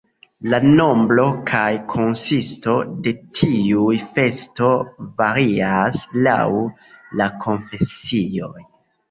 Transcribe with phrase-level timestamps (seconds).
[0.51, 2.73] La nombro kaj konsisto
[3.07, 4.71] de tiuj festoj
[5.21, 6.41] varias laŭ
[7.23, 8.67] la konfesioj.